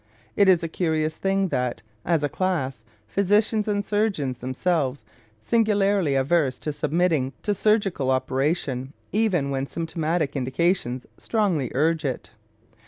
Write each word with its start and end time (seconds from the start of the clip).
It 0.35 0.49
is 0.49 0.63
a 0.63 0.67
curious 0.67 1.17
thing 1.19 1.49
that, 1.49 1.83
as 2.03 2.23
a 2.23 2.27
class, 2.27 2.83
physicians 3.05 3.67
and 3.67 3.85
surgeons 3.85 4.37
are 4.37 4.39
themselves 4.39 5.05
singularly 5.43 6.15
averse 6.15 6.57
to 6.57 6.73
submitting 6.73 7.33
to 7.43 7.53
surgical 7.53 8.09
operation, 8.09 8.93
even 9.11 9.51
when 9.51 9.67
symptomatic 9.67 10.35
indications 10.35 11.05
strongly 11.19 11.69
urge 11.75 12.03
it. 12.03 12.31